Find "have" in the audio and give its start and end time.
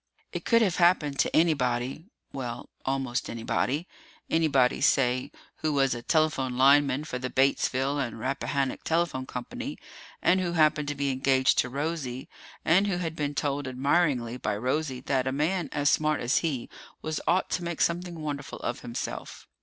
0.63-0.77